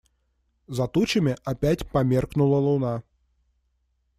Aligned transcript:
За 0.67 0.87
тучами 0.87 1.35
опять 1.45 1.87
померкнула 1.91 2.57
луна. 2.57 3.03